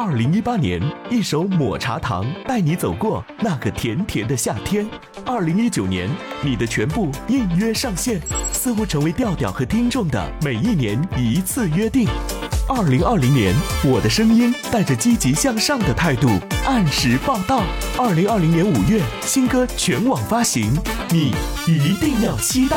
[0.00, 4.88] 二零一八年，一首抹茶糖带你走过那个甜甜的夏天。
[5.26, 6.08] 二零一九年，
[6.40, 8.20] 你的全部应约上线，
[8.52, 12.06] 似乎成为调调和听众的每一年一次约定。
[12.68, 13.52] 二零二零年，
[13.84, 16.28] 我的声音带着积极向上的态度
[16.64, 17.64] 按时报道。
[17.98, 20.72] 二零二零年五月，新歌全网发行，
[21.10, 21.34] 你
[21.66, 22.76] 一定要期待。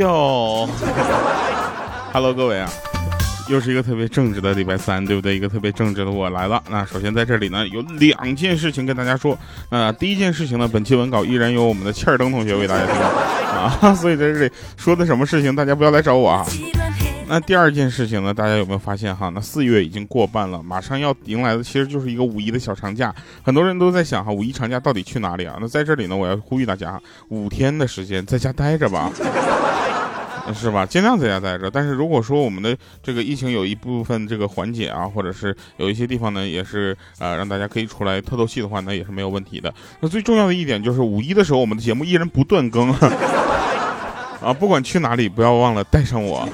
[0.00, 0.66] 哟
[2.10, 2.70] ，Hello，各位啊，
[3.50, 5.36] 又是一个特别正直的礼拜三，对不对？
[5.36, 6.62] 一个特别正直的我来了。
[6.70, 9.38] 那首先在这里呢，有两件事情跟大家说。
[9.68, 16.46] 那第一件事情呢，本期文稿依然由我们的切尔登同学为大家提供啊， 所以在这里说的什么事情，大家不要来找我啊。
[17.28, 19.28] 那第二件事情呢，大家有没有发现哈？
[19.34, 23.14] 那四月已经过半了，马上要迎来的其实就是一个五一的小长假。
[23.42, 25.58] 很多人都在想哈，五一长假到底去哪里啊？
[25.60, 29.12] 那在这里呢，我要呼吁大家，五天的时间在家待着吧，
[30.54, 30.84] 是吧？
[30.84, 31.70] 尽量在家待着。
[31.70, 39.72] 但是如果说我们的这个疫情有一部分这个缓解啊，或者是有一些地方呢，也是呃让大家可以出来透透气的话，那也是没有问题的。
[40.00, 42.90] 那最重要的一点就是五一的时候，我们的节目依然不断更
[44.40, 46.48] 啊， 不管去哪里，不要忘了带上我。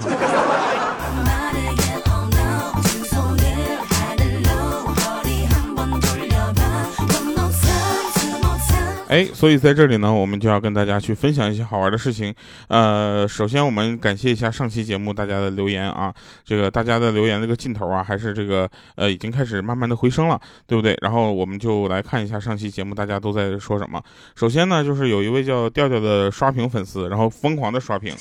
[9.09, 12.35] 哎，所以在这里呢，我们就要跟大家去分享一些好玩的事情。
[12.67, 16.13] 呃，首先我们感谢一下上期节目大家的留言啊，
[16.45, 20.99] 这个大家的留言这个劲头啊，还是这个呃已经开始慢慢的回升了，对不对？
[21.03, 24.03] 然后我们就来看一下上期节目大家都在说什么。
[24.35, 28.13] 首先呢，就是有一位叫调调的刷屏粉丝，然后疯狂的刷屏，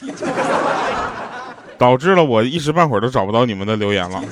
[1.79, 4.23] 导致了我一时半会儿都找不到你们的留言了。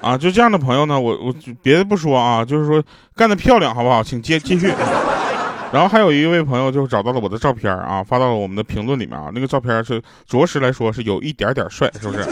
[0.00, 2.82] 啊，就这样的朋友呢，我我别的不说啊，就是说
[3.16, 4.02] 干得漂亮，好不好？
[4.02, 4.72] 请接继续。
[5.70, 9.30] 然后还有一位朋友就找到了我的照片啊，发到了我们的评论里面啊。
[9.34, 12.26] 那个照片是着实来说是有一点点帅，是不是？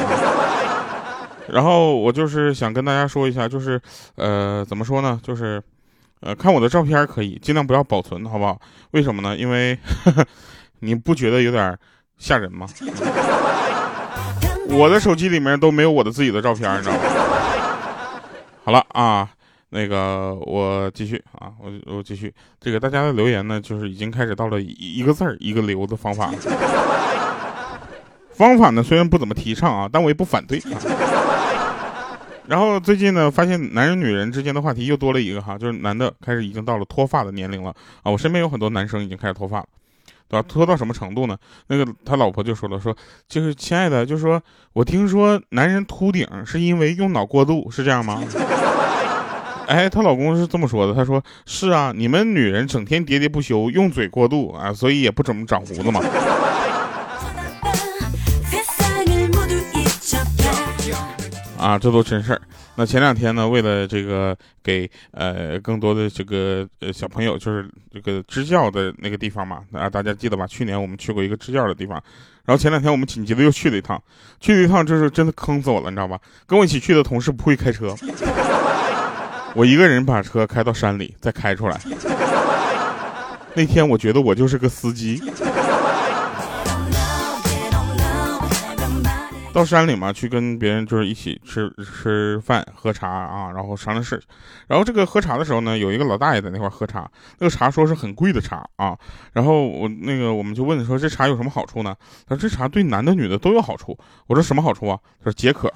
[1.48, 3.80] 然后我就是想跟大家说一下，就是
[4.14, 5.20] 呃，怎么说呢？
[5.22, 5.62] 就是
[6.20, 8.58] 呃，看我的照片可以尽量不要保存，好不好？
[8.92, 9.36] 为什么呢？
[9.36, 9.78] 因为
[10.80, 11.76] 你不觉得有点
[12.16, 12.66] 吓人吗？
[14.70, 17.00] 我的手机里面都没有我的自己的照片，你知道吗？
[18.66, 19.30] 好了啊。
[19.68, 22.32] 那个我继续啊，我我继续。
[22.60, 26.32] 这个大家的留言呢，就是已经开始到了一个字儿一个留的方法。
[28.34, 30.60] 方法呢虽然不怎么提倡啊，但我也不反对。
[32.46, 38.10] 然后最近呢，发现男人女人之间的话题又多了一个哈，就是男的开始已经到了脱发的年龄了啊。
[38.10, 39.66] 我身边有很多男生已经开始脱发了，
[40.28, 40.46] 对吧？
[40.48, 41.36] 拖到什么程度呢？
[41.68, 42.96] 那个他老婆就说了，说
[43.28, 44.42] 就是亲爱的，就是说
[44.72, 48.22] 我听说男人秃顶是因为用脑过度，是这样吗？
[49.66, 56.00] 哎，她老公是这么说的，他说是啊，你们女人整天喋喋不休，用嘴过度啊，所以也不怎么长胡子嘛。
[61.58, 62.40] 啊，这都真事儿。
[62.74, 70.46] 那前两天呢，为了这个给呃更多的这个呃小朋友，就是这个支教的那个地方嘛，啊，大家记得吧？
[70.46, 72.02] 去年我们去过一个支教的地方，
[72.44, 74.00] 然后前两天我们紧急的又去了一趟，
[74.40, 76.18] 去了一趟，这是真的坑死我了，你知道吧？
[76.46, 77.94] 跟我一起去的同事不会开车。
[79.54, 81.80] 我一个人把车开到山里，再开出来。
[83.54, 85.22] 那天我觉得我就是个司机。
[89.56, 94.22] 到山里嘛，去跟别人就是一起吃吃饭、喝茶啊，然后商量事。
[94.66, 98.94] 然后这个喝茶的时候呢，有一个老大爷在那块喝茶，那个茶说是很贵的茶啊。
[99.32, 101.96] 然后我那个我们就问说这茶有什么好处呢？
[102.28, 103.98] 他说这茶对男的女的都有好处。
[104.26, 105.00] 我说什么好处啊？
[105.24, 105.72] 他说解渴。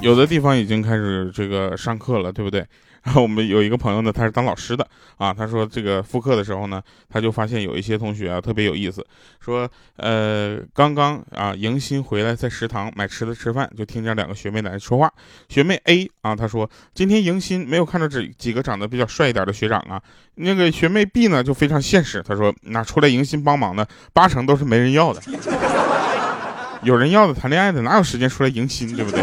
[0.00, 2.62] 有的地方已经开始这个上课了，对不对？
[3.06, 4.84] 然后我们有一个朋友呢，他是当老师的
[5.16, 5.32] 啊。
[5.32, 9.06] 他说这个复课的时候呢，他就发现有一些同学啊特别有意思，
[9.38, 15.08] 说呃刚刚啊迎新回来，在食堂买吃的吃饭，就听见两个学妹在说话。
[15.48, 20.02] 学妹 A 啊，她说今天迎新没有看到这几个长得比较帅一点的学长啊。
[20.34, 25.22] 那个学妹 B 呢就非常现实，她说那出来迎新帮忙的八成都是没人要的，
[26.82, 29.22] 有人要的谈恋爱的哪有时间出来迎新，对不对？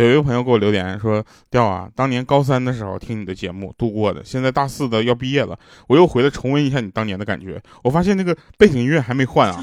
[0.00, 5.56] 有一个朋友给我留言说：“调啊，当年高三的时候听你的节目度过的，现在大四的要毕业了，
[5.86, 7.62] 我又回来重温一下你当年的感觉。
[7.82, 9.62] 我发现那个背景音乐还没换啊，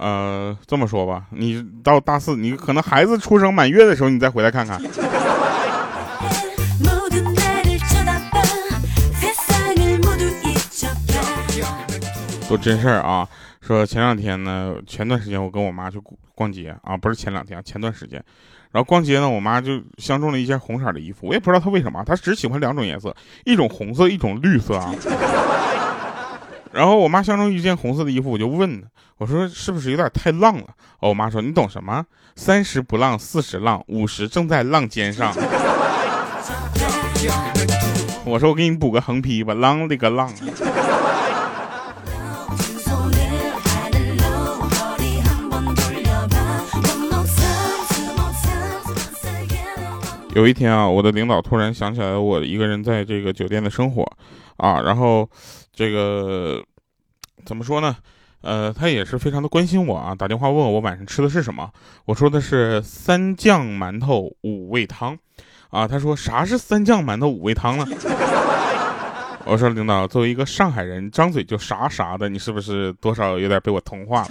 [0.00, 4.80] 呃，这么说吧，你到大四，你可能孩子出生满月的时候，你再回来看看。
[12.48, 13.28] 都真事儿啊！
[13.60, 16.00] 说前两天呢，前段时间我跟我妈去
[16.40, 18.24] 逛街啊，不是前两天，前段时间，
[18.70, 23.14] 然后逛街呢，我妈就相中了一件红色的衣服，我也不知道她为什么，她只喜欢两种颜色，
[23.44, 24.94] 一种红色，一种绿色啊。
[26.72, 28.82] 然后我妈相中一件红色的衣服，我就问
[29.18, 30.64] 我说是不是有点太浪了？
[31.00, 32.02] 哦，我妈说你懂什么？
[32.36, 35.34] 三十不浪，四十浪，五十正在浪尖上。
[38.24, 40.32] 我说我给你补个横批吧，浪里个浪。
[50.34, 54.04] 有一天啊，我的领导突然想起来我一个人在这个酒店的生活，
[54.56, 55.28] 啊，然后
[55.74, 56.62] 这个
[57.44, 57.96] 怎么说呢？
[58.42, 61.68] 呃，他也是非常的关心我啊，打电话问我晚上吃的是什么。
[62.06, 65.18] 我说的是三酱馒头五味汤，
[65.68, 67.84] 啊，他说啥是三酱馒头五味汤呢？
[69.44, 74.28] 我说领导，作为一个上海人，张嘴就啥啥的，你是不是多少有点被我同化了？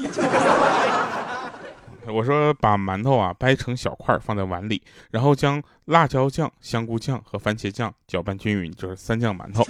[2.11, 9.63] 我说把馒头啊掰成小块放在碗里，然后将辣椒酱、香菇酱和番茄酱搅拌均匀，就是三酱馒头。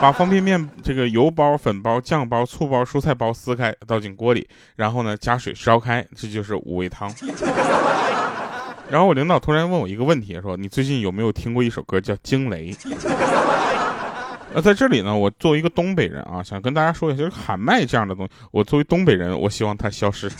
[0.00, 7.10] 把方便面这个油包、粉包、酱包、醋包、蔬菜包撕开，倒进锅里，然后呢加水烧开，这就是五味汤。
[8.90, 12.72] 然后我领导突然问我一个问题，说你最近有没有听过一首歌叫《惊雷》？
[14.52, 20.30] 那在这里呢，我作为一个东北人啊，想跟大家说一下，就是喊麦这样的东西，我作为东北人，我希望它消失。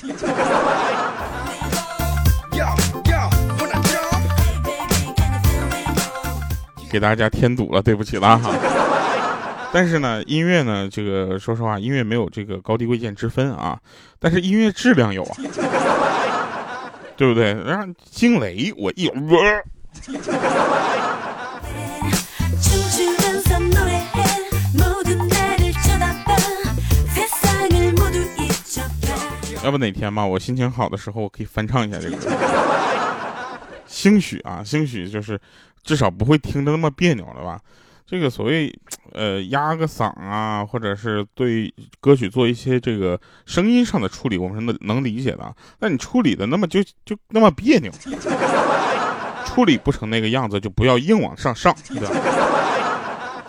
[6.95, 8.55] 给大家添堵了，对不起了哈。
[9.73, 13.77] 但是呢，音乐呢，这个说实话，音乐没有这个高低贵贱之分啊，
[14.21, 15.35] 但是音乐质量有啊，
[17.17, 17.53] 对不对？
[17.67, 19.11] 然后惊雷，我一
[29.65, 32.17] 要不哪天嘛，我心情好的时候，我可以翻唱一下这个。
[33.87, 35.41] 兴许啊，兴许就是
[35.85, 37.61] 至少不会听着那么别扭了吧。
[38.07, 38.71] 这个所谓
[39.13, 45.55] 呃压个嗓啊，或者是对歌曲做一些这个声音上的处理，我们是能能理解的。
[45.79, 47.91] 那你处理的那么就就那么别扭，
[49.47, 52.11] 处理不成那个样子，就不要硬往上上，对吧？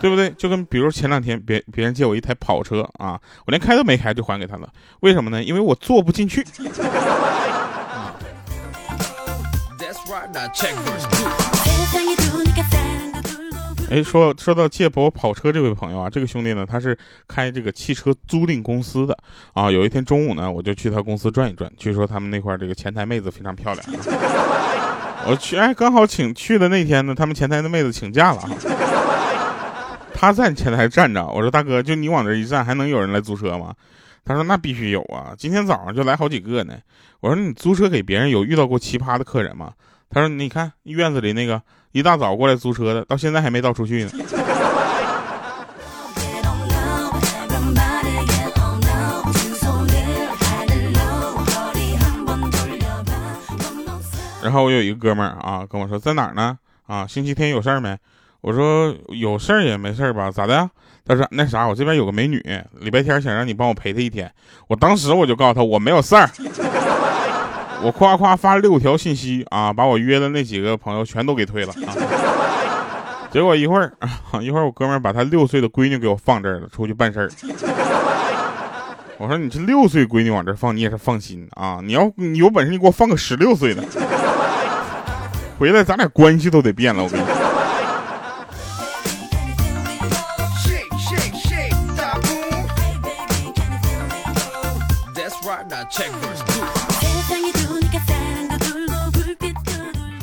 [0.00, 0.30] 对不对？
[0.38, 4.72] 就跟比如前两天别别人借我一台跑车啊，我连开都没开就还给他了。
[5.00, 5.42] 为什么呢？
[5.44, 6.42] 因为我坐不进去。
[13.88, 16.98] 哎，说说到借我跑车这位朋友啊，这个兄弟呢，他是
[17.28, 19.16] 开这个汽车租赁公司的
[19.52, 19.70] 啊。
[19.70, 23.86] 有一天中午呢，我就去他公司转一转，据说他们那块这个前台妹子非常漂亮。
[25.28, 28.42] 我去，哎，刚好请去的那天呢，他们前台的妹子请假了。
[30.12, 33.72] 他在前台站着，我说大哥，就你往这一站，还能有人来租车吗？
[34.24, 36.74] 他说那必须有啊，今天早上就来好几个呢。
[37.20, 39.72] 我说你租车给别人有遇到过奇葩的客人吗？
[40.08, 41.60] 他说你看院子里那个
[41.92, 44.10] 一大早过来租车的，到现在还没倒出去呢。
[54.42, 56.56] 然后我有一个哥们儿啊跟我说在哪儿呢？
[56.86, 57.98] 啊，星期天有事儿没？
[58.42, 60.30] 我说有事儿也没事儿吧？
[60.30, 60.70] 咋的？
[61.04, 62.40] 他说那啥，我这边有个美女，
[62.78, 64.32] 礼拜天想让你帮我陪她一天。
[64.68, 66.30] 我当时我就告诉他我没有事儿，
[67.82, 71.94] 我夸夸发六条信息啊，把我约的那几个朋友全都给推了啊。
[73.30, 73.92] 结果一会儿
[74.40, 77.30] 一会儿我哥们把他六岁的闺女给我放这儿了，出去办事儿。
[79.18, 81.80] 我说你这六岁闺女往这儿放，你也是放心啊。
[81.82, 83.82] 你要你有本事，你给我放个十六岁的，
[85.58, 87.02] 回来咱俩关系都得变了。
[87.02, 87.24] 我跟你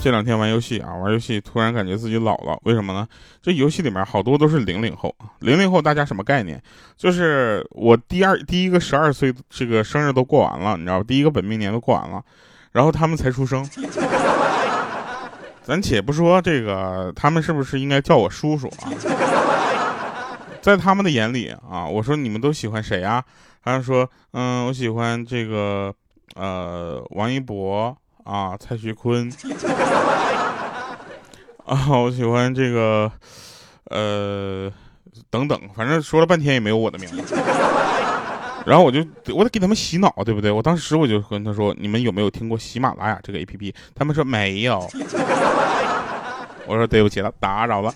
[0.01, 3.07] 这两天玩游戏啊，玩游戏突然感觉自己老了，为什么呢？
[3.41, 6.61] 这游戏里面好多都是零零后，零零后大家什么概念？
[6.97, 11.05] 就是我第二第一个十二岁这个生日都过完了，你知道吧？
[11.07, 12.21] 第一个本命年都过完了，
[12.71, 13.65] 然后他们才出生。
[15.63, 18.91] 咱且不说这个，他们是不是应该叫我叔叔啊？
[20.61, 23.23] 在他们的眼里啊，我说你们都喜欢谁啊？
[23.63, 25.93] 他说，嗯，我喜欢这个，
[26.35, 27.95] 呃，王一博。
[28.23, 29.29] 啊，蔡徐坤
[31.65, 33.11] 啊，我喜欢这个，
[33.89, 34.71] 呃，
[35.29, 37.35] 等等，反正说了半天也没有我的名字。
[38.65, 39.05] 然后我就
[39.35, 40.49] 我得给他们洗脑，对不对？
[40.49, 44.79] 我当时我就跟他说：“你们有没有听过喜马拉雅这个 APP？” 他们说没有。
[46.65, 47.93] 我说对不起了，打扰了。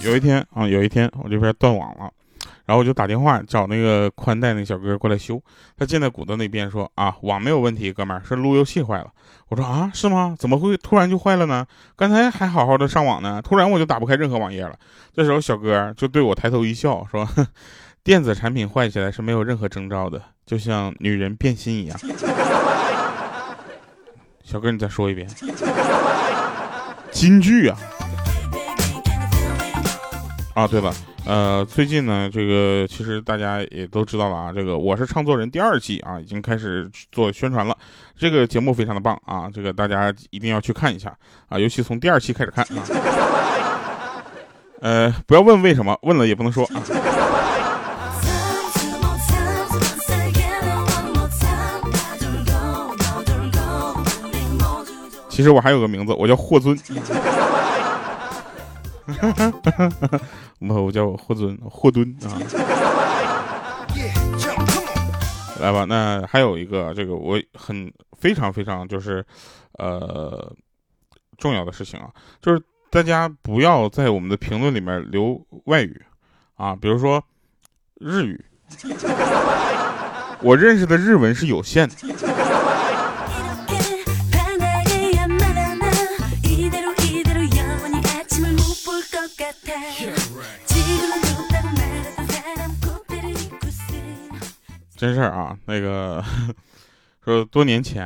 [0.00, 2.10] 有一天啊，有一天我这边断网了。
[2.66, 5.42] 然后我就打电话找那个宽带那小哥过来修，
[5.76, 9.08] 他建在鼓的那边说啊，网没有问题，哥们儿是路由器坏了。
[9.48, 10.36] 我说啊，是吗？
[10.38, 11.66] 怎么会突然就坏了呢？
[11.96, 14.78] 刚才还好好的上网呢，突然我就打不开任何网页了。
[15.12, 17.28] 这时候小哥就对我抬头一笑，说，
[18.04, 21.98] 电子产品坏起来是没有任何征兆的，就像女人变心一样。
[24.50, 25.28] 小哥，你再说一遍，
[27.12, 27.78] 金句啊！
[30.54, 30.92] 啊，对了。
[31.24, 37.78] 呃，最近呢，这个其实大家也都知道了啊，这个我是唱作人第二季啊，已经开始做宣传了。
[38.18, 41.16] 这个节目非常的棒啊，这个大家一定要去看一下
[41.48, 42.82] 啊，尤其从第二期开始看啊。
[44.80, 46.82] 呃，不要问为什么，问了也不能说啊。
[55.40, 56.78] 其实我还有个名字，我叫霍尊。
[60.60, 62.36] 我叫霍尊，霍敦啊。
[65.58, 69.24] 来吧，那还有一个，这个我很非常非常就是，
[69.78, 70.54] 呃，
[71.38, 72.10] 重要的事情啊，
[72.42, 76.04] 就是大家不要在我们的评论里面留外语
[76.54, 77.24] 啊，比如说
[77.94, 78.44] 日语，
[80.44, 81.94] 我认识的日文是有限的。
[95.00, 96.22] 真事儿啊，那个
[97.24, 98.04] 说多年前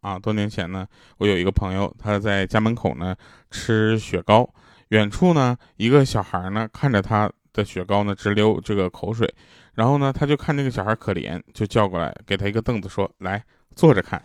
[0.00, 0.86] 啊，多年前呢，
[1.18, 3.16] 我有一个朋友，他在家门口呢
[3.50, 4.48] 吃雪糕，
[4.90, 9.28] 远处呢一个小孩呢看着他的雪糕呢直流这个口水，
[9.74, 13.42] 然后呢他就看这个小孩可怜，就叫过来给他一个凳子，说来
[13.74, 14.22] 坐着看。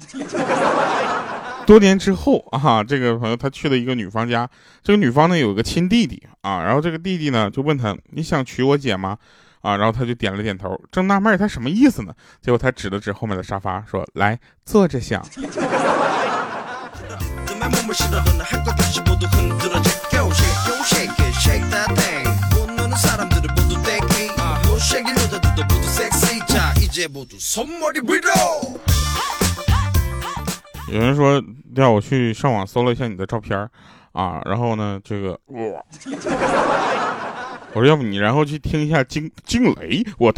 [1.65, 4.47] 多年之后啊，这个朋友他去了一个女方家，
[4.83, 9.17] 这个女方呢有个亲弟弟啊，然后这个弟弟呢就问他，你想娶我姐吗？
[9.61, 12.13] 啊，然后他就点了点头，正纳闷他什么意思呢？
[12.41, 15.23] 结果他指了指后面的沙发，说：“来坐着想。
[30.87, 31.41] ”有人说
[31.75, 33.57] 要我去上网搜了一下你的照片
[34.11, 35.81] 啊，然后呢，这个哇。
[37.73, 40.33] 我说要不你然后去听一下惊惊雷，我。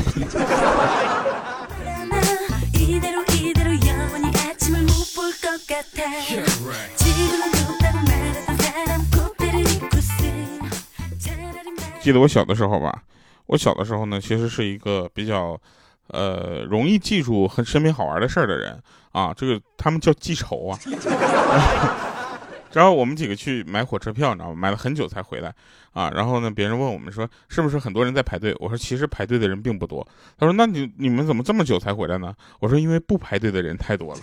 [12.02, 13.02] 记得我小的时候吧，
[13.48, 15.60] 我小的时候呢，其实是一个比较，
[16.10, 18.78] 呃，容易记住和身边好玩的事儿的人
[19.14, 20.78] 啊，这个他们叫记仇啊。
[22.74, 24.56] 然后我们几个去买火车票，你知道吗？
[24.56, 25.54] 买了很久才回来，
[25.94, 28.56] 啊，然后呢，别人问我们说是不是很多人在排队？
[28.60, 30.06] 我说其实排队的人并不多。
[30.38, 32.34] 他说那你你们怎么这么久才回来呢？
[32.60, 34.22] 我说因为不排队的人太多了。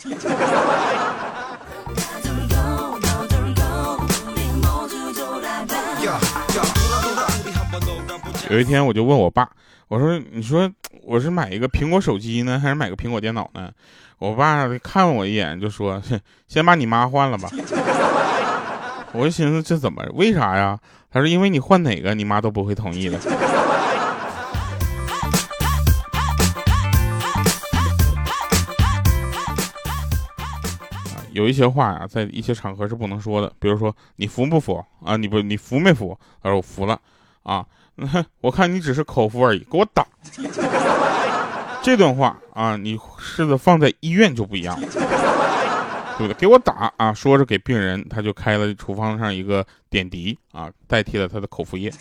[8.51, 9.49] 有一天我就问我爸，
[9.87, 10.69] 我说你说
[11.05, 13.71] 我是买一个苹果手机呢，还是买个苹果电脑呢？
[14.19, 16.03] 我爸看我一眼就说，
[16.49, 17.49] 先把你妈换了吧。
[19.13, 20.79] 我就寻思这怎么为啥呀？
[21.13, 23.19] 他说因为你换哪个你妈都不会同意的。
[31.33, 35.17] 有一些话呀，在一些场合是不能说的，比如说你服不服啊？
[35.17, 36.17] 你不你服没服？
[36.43, 37.01] 他说我服了
[37.43, 37.65] 啊。
[38.41, 40.07] 我看你只是口服而已，给我打。
[41.83, 44.89] 这段话啊，你试着放在医院就不一样了。
[46.29, 47.13] 给我打啊！
[47.13, 51.93] 说是给病人，他就开了厨房上一个点滴啊，代替了他的口服液。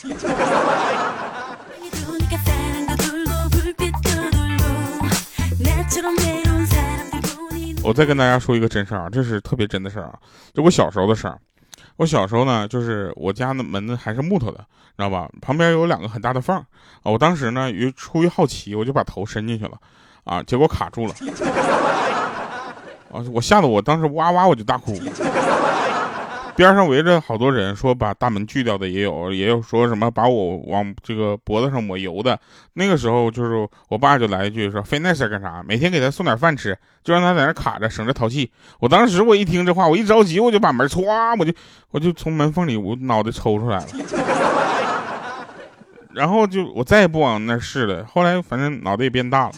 [7.82, 10.20] 我再跟大家说一个真事儿啊，这是特别真的事儿啊，
[10.54, 11.40] 就我小时候的事儿。
[11.96, 14.60] 我小时候呢，就是我家的门呢还是木头的，
[14.96, 15.28] 知道吧？
[15.42, 16.66] 旁边有两个很大的缝啊。
[17.04, 19.78] 我当时呢，于出于好奇，我就把头伸进去了，
[20.24, 21.16] 啊，结果卡住了。
[23.12, 23.24] 啊！
[23.32, 24.94] 我吓得我当时哇哇我就大哭，
[26.56, 32.40] 边上围着好多人，说把大门锯掉的也有，也有说什么把我往这个脖子上抹油的。
[32.74, 35.64] 那个时候就是我爸就来一句说：“费那事干啥？
[35.66, 41.54] 每天给他送点饭吃，就让他在那卡着，省着淘气。”我当时我一听这话，我一着急我就把门歘，我就
[41.92, 43.86] 我就从门缝里我脑袋抽出来了，
[46.14, 48.06] 然后就我再也不往那试了。
[48.06, 49.54] 后来反正脑袋也变大了。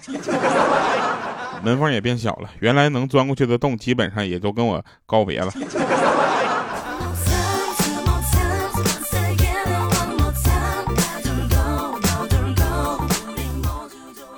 [1.64, 5.52] 门缝也变小了，原来能钻过去的洞，基本上也都跟我告别了。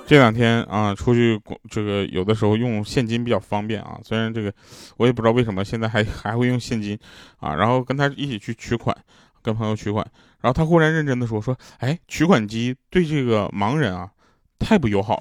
[0.06, 1.40] 这两天啊，出去
[1.70, 3.98] 这个有的时候用现金比较方便啊。
[4.04, 4.52] 虽然这个
[4.98, 6.96] 我也不知道为什么现在还还会用现金
[7.38, 7.54] 啊。
[7.54, 8.94] 然后跟他一起去取款，
[9.42, 10.06] 跟朋友取款，
[10.42, 14.10] 然后他忽然认真的说说，哎，取款机对这个盲人啊
[14.58, 15.18] 太不友好。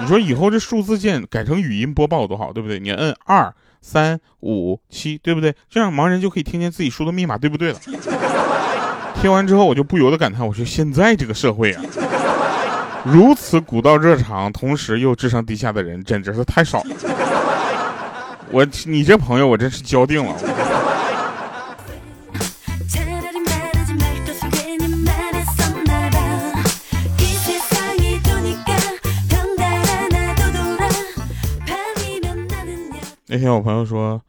[0.00, 2.78] 你说以后这数字键改成语音播报多好，对不对？
[2.78, 5.54] 你摁二三五七，对不对？
[5.70, 7.78] 这样盲人就可以听见自己输的密码，对不对了？
[9.20, 11.82] 听完之后，我就不由得感叹：我说现在这个社会啊，
[13.04, 16.90] 如此古道热肠，同时又智商低下的人，简直是太少了。
[18.50, 20.36] 我你这朋友，我真是交定了。
[33.36, 34.22] 那天我朋友说，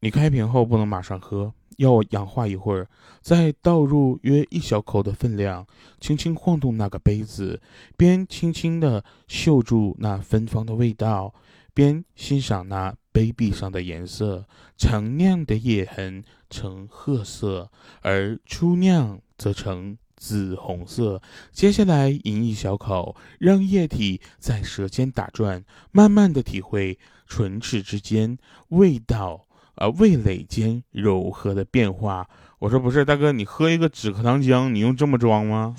[0.00, 2.88] 你开瓶后不能马上喝，要氧化一会儿，
[3.20, 5.64] 再倒入约一小口的分量，
[6.00, 7.62] 轻轻晃动那个杯子，
[7.96, 11.32] 边轻轻地嗅住那芬芳的味道，
[11.72, 14.44] 边欣赏那杯壁上的颜色。
[14.76, 17.70] 陈酿的液痕呈褐色，
[18.02, 21.22] 而初酿则呈紫红色。
[21.52, 26.98] 接下来饮一小口，让液体在舌尖打转，慢慢的体会。
[27.30, 29.44] 唇齿之间味道，
[29.74, 32.26] 呃，味蕾间柔和的变化。
[32.58, 35.76] 我说不是，大哥，你喝一个止咳糖浆，你用这么装吗？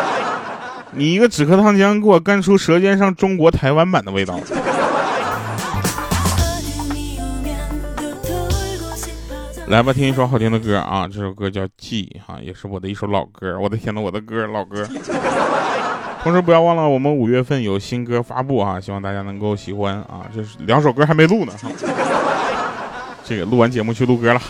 [0.92, 4.38] 你一个止咳糖浆，给我干出舌尖上中国台湾版的味道。
[9.68, 11.06] 来吧，听一首好听的歌啊！
[11.06, 13.60] 这首歌叫《记》哈，也是我的一首老歌。
[13.60, 14.82] 我的天呐，我的歌，老歌。
[16.24, 20.24] 同时不要忘了，我们五月份有新歌发布啊，希望大家能够喜欢啊。
[20.34, 21.52] 这是两首歌还没录呢，
[23.22, 24.40] 这个录完节目去录歌了。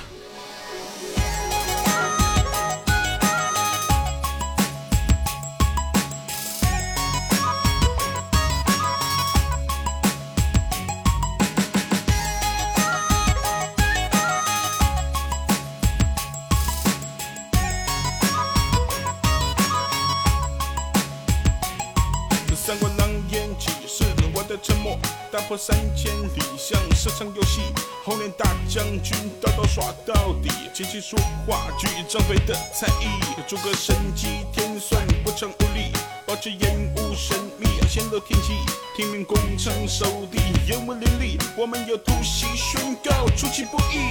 [32.09, 33.21] 张飞的才艺。
[33.47, 35.93] 诸葛神机天算不成无力，
[36.27, 38.55] 保持烟雾神秘，显露天气。
[38.97, 41.39] 听命攻城守地，烟雾林立。
[41.57, 44.11] 我们有突袭宣告，出其不意。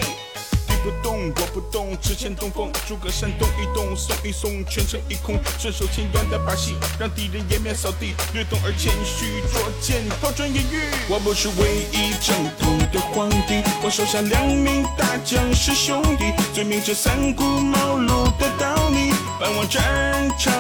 [0.84, 2.72] 不动，我不动，只欠东风。
[2.88, 5.40] 诸葛山动一动，松一松，全城一空。
[5.60, 8.14] 顺手牵羊的把戏，让敌人颜面扫地。
[8.34, 10.90] 略懂而谦虚，捉剑抛砖引玉。
[11.10, 20.54] 我不是唯一正统的皇帝，我手下两名大将是兄弟，最明这三顾茅庐的道理，半往战场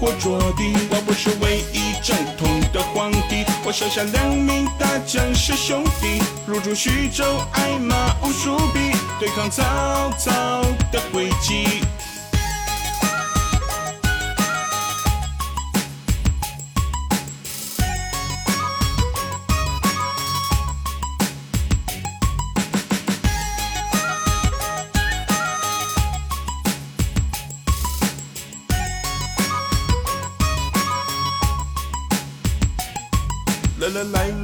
[0.00, 0.72] 或着地。
[0.90, 9.88] 我不是唯一正统的皇帝，我手下两名大将是兄弟，入驻徐州，挨骂无数笔，对抗曹。
[10.08, 11.28] 曹操的诡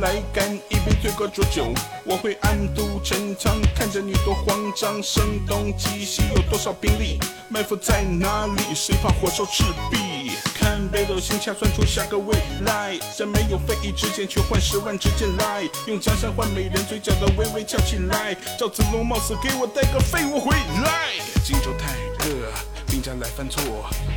[0.04, 1.72] 来，干一杯醉过浊酒，
[2.04, 5.02] 我会暗度陈仓，看着你多慌张。
[5.02, 7.18] 声东击西，有多少兵力？
[7.48, 8.74] 埋伏在哪里？
[8.74, 10.32] 谁怕火烧赤壁？
[10.54, 12.36] 看北斗星掐算出下个未
[12.66, 18.36] 来，在没有非议之前，却换十万支箭来，用江山换美人，嘴角的微微翘起来。
[18.58, 21.14] 赵子龙冒死给我带个废物回来。
[21.42, 21.94] 荆州太
[22.28, 22.73] 热。
[22.94, 23.60] 兵家来犯错，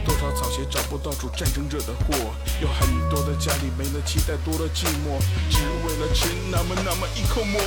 [0.05, 2.13] 多少草鞋找不到主，战争惹的祸。
[2.61, 5.17] 有很多的家里没了期待，多了寂寞，
[5.49, 7.59] 只为了吃那么那么一口馍。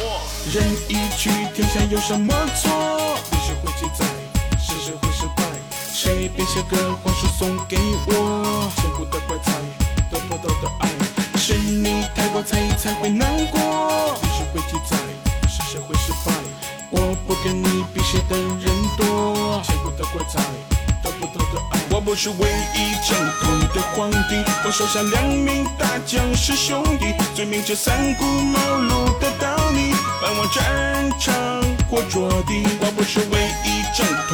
[0.55, 2.71] 人一去，天下有什么错？
[3.33, 4.07] 历史会记载，
[4.57, 5.43] 是谁会失败。
[5.93, 8.71] 谁编写个话术送给我？
[8.77, 9.51] 千古的怪才，
[10.13, 10.89] 得不到的爱，
[11.37, 13.59] 是你太过在意才会难过。
[14.23, 14.97] 历史会记载，
[15.49, 16.33] 是谁会失败。
[16.93, 20.70] 我不跟你比谁我猜得不到的怪才。
[22.11, 22.37] 我是唯
[22.75, 31.33] 一正统的皇帝，我手下两名大将是兄弟，最明着三顾茅庐的道理，奔往战场
[31.89, 32.67] 或着地。
[32.81, 34.30] 我不是唯一正统，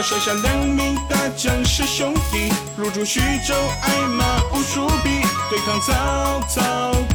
[0.00, 6.62] 我手下两名大将是兄弟，入驻徐州，爱马无数笔，对抗曹操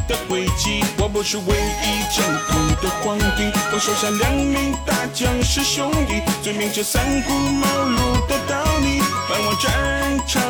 [0.06, 0.84] 的诡计。
[0.96, 10.40] 我不是唯一正统的皇帝，我手下两名大将是兄弟，最明这三顾茅庐的道理，奔往战场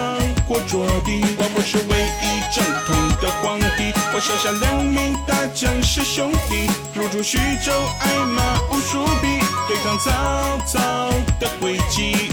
[0.46, 1.24] 或着地。
[1.38, 10.78] 我不是唯一正统的皇帝，我手下两名大将是兄弟，入驻徐州，爱马无数笔，对抗曹操
[11.40, 12.30] 的诡计。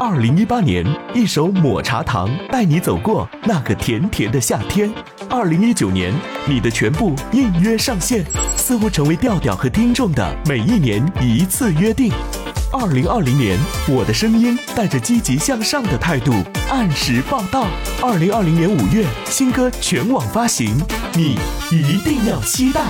[0.00, 0.84] 二零一八年，
[1.14, 4.92] 一首抹茶糖带你走过那个甜甜的夏天。
[5.30, 6.12] 二零一九年，
[6.48, 8.24] 你的全部应约上线，
[8.56, 12.12] 似乎成为调调和听众的每一年一次约定。
[12.78, 13.58] 二零二零年，
[13.88, 16.34] 我的声音带着积极向上的态度
[16.68, 17.66] 按时报道。
[18.02, 20.76] 二零二零年五月，新歌全网发行，
[21.14, 21.38] 你
[21.70, 22.82] 一定要期待。